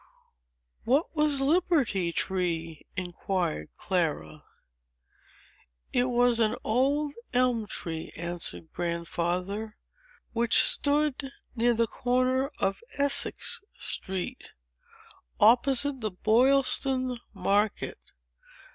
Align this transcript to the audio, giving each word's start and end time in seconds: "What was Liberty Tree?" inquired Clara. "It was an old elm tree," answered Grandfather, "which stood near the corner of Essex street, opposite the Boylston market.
"What 0.83 1.15
was 1.15 1.41
Liberty 1.41 2.11
Tree?" 2.11 2.87
inquired 2.95 3.69
Clara. 3.77 4.43
"It 5.93 6.05
was 6.05 6.39
an 6.39 6.55
old 6.63 7.13
elm 7.33 7.67
tree," 7.67 8.11
answered 8.15 8.73
Grandfather, 8.73 9.77
"which 10.33 10.63
stood 10.63 11.31
near 11.55 11.75
the 11.75 11.85
corner 11.85 12.47
of 12.57 12.79
Essex 12.97 13.61
street, 13.77 14.53
opposite 15.39 16.01
the 16.01 16.09
Boylston 16.09 17.19
market. 17.35 17.99